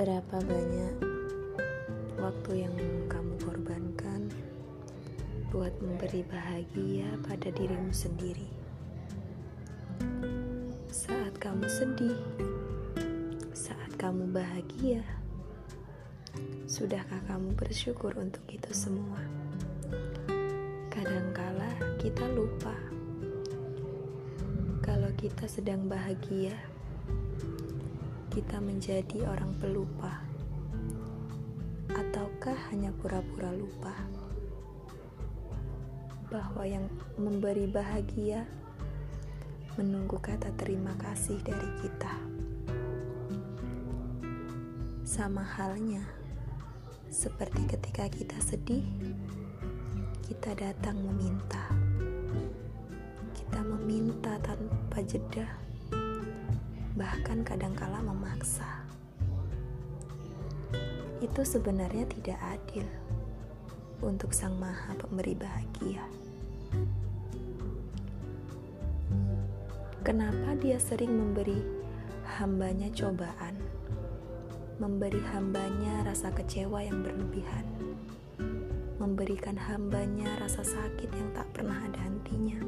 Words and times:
Berapa 0.00 0.40
banyak 0.40 0.96
waktu 2.16 2.64
yang 2.64 2.72
kamu 3.12 3.36
korbankan 3.36 4.32
buat 5.52 5.76
memberi 5.76 6.24
bahagia 6.24 7.20
pada 7.28 7.52
dirimu 7.52 7.92
sendiri? 7.92 8.48
Saat 10.88 11.36
kamu 11.36 11.68
sedih, 11.68 12.16
saat 13.52 13.92
kamu 14.00 14.32
bahagia, 14.32 15.04
sudahkah 16.64 17.20
kamu 17.28 17.52
bersyukur 17.60 18.16
untuk 18.16 18.48
itu 18.48 18.72
semua? 18.72 19.20
Kadangkala 20.88 21.76
kita 22.00 22.24
lupa 22.32 22.72
kalau 24.80 25.12
kita 25.20 25.44
sedang 25.44 25.92
bahagia 25.92 26.56
kita 28.30 28.62
menjadi 28.62 29.26
orang 29.26 29.50
pelupa, 29.58 30.22
ataukah 31.90 32.54
hanya 32.70 32.94
pura-pura 32.94 33.50
lupa? 33.50 33.90
Bahwa 36.30 36.62
yang 36.62 36.86
memberi 37.18 37.66
bahagia 37.66 38.46
menunggu 39.74 40.14
kata 40.22 40.54
terima 40.54 40.94
kasih 41.02 41.42
dari 41.42 41.68
kita? 41.82 42.14
Sama 45.02 45.42
halnya 45.42 46.06
seperti 47.10 47.66
ketika 47.66 48.06
kita 48.06 48.38
sedih, 48.38 48.86
kita 50.30 50.54
datang 50.54 51.02
meminta, 51.02 51.66
kita 53.34 53.58
meminta 53.66 54.38
tanpa 54.38 55.02
jeda 55.02 55.69
bahkan 57.00 57.40
kadangkala 57.40 58.04
memaksa. 58.04 58.84
Itu 61.24 61.48
sebenarnya 61.48 62.04
tidak 62.12 62.36
adil 62.44 62.84
untuk 64.04 64.36
Sang 64.36 64.60
Maha 64.60 64.92
Pemberi 65.00 65.32
bahagia. 65.32 66.04
Kenapa 70.04 70.52
Dia 70.60 70.76
sering 70.76 71.16
memberi 71.16 71.64
hambanya 72.36 72.92
cobaan, 72.92 73.56
memberi 74.76 75.24
hambanya 75.32 76.04
rasa 76.04 76.28
kecewa 76.36 76.84
yang 76.84 77.00
berlebihan, 77.00 77.64
memberikan 79.00 79.56
hambanya 79.56 80.28
rasa 80.36 80.60
sakit 80.60 81.08
yang 81.16 81.32
tak 81.32 81.48
pernah 81.56 81.80
ada 81.80 82.00
hentinya? 82.04 82.60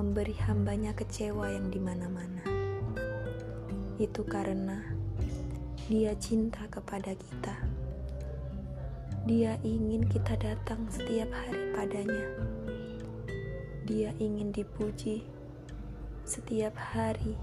Memberi 0.00 0.32
hambanya 0.48 0.96
kecewa 0.96 1.52
yang 1.52 1.68
di 1.68 1.76
mana-mana. 1.76 2.40
Itu 4.00 4.24
karena 4.24 4.80
dia 5.92 6.16
cinta 6.16 6.64
kepada 6.72 7.12
kita. 7.12 7.52
Dia 9.28 9.60
ingin 9.60 10.08
kita 10.08 10.40
datang 10.40 10.88
setiap 10.88 11.28
hari 11.28 11.76
padanya. 11.76 12.24
Dia 13.84 14.16
ingin 14.16 14.56
dipuji 14.56 15.20
setiap 16.24 16.72
hari. 16.80 17.36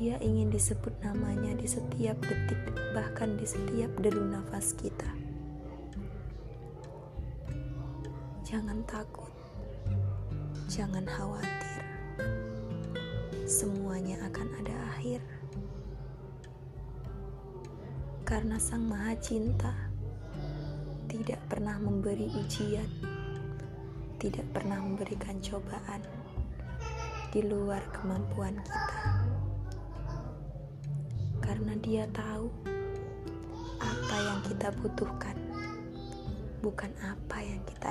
Dia 0.00 0.16
ingin 0.24 0.48
disebut 0.48 0.96
namanya 1.04 1.52
di 1.60 1.68
setiap 1.68 2.16
detik, 2.24 2.72
bahkan 2.96 3.36
di 3.36 3.44
setiap 3.44 3.92
deru 4.00 4.24
nafas 4.24 4.72
kita. 4.72 5.12
Jangan 8.48 8.80
takut 8.88 9.33
Jangan 10.64 11.04
khawatir, 11.04 11.84
semuanya 13.44 14.16
akan 14.24 14.48
ada 14.64 14.74
akhir. 14.96 15.20
Karena 18.24 18.56
Sang 18.56 18.88
Maha 18.88 19.12
Cinta 19.20 19.76
tidak 21.04 21.36
pernah 21.52 21.76
memberi 21.76 22.32
ujian, 22.32 22.88
tidak 24.16 24.48
pernah 24.56 24.80
memberikan 24.80 25.36
cobaan 25.44 26.00
di 27.28 27.44
luar 27.44 27.84
kemampuan 27.92 28.56
kita. 28.64 29.00
Karena 31.44 31.76
Dia 31.84 32.08
tahu 32.08 32.48
apa 33.84 34.16
yang 34.16 34.40
kita 34.48 34.72
butuhkan, 34.80 35.36
bukan 36.64 36.88
apa 37.04 37.36
yang 37.44 37.60
kita. 37.68 37.83